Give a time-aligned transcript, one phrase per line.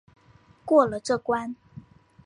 [0.65, 1.55] 过了这关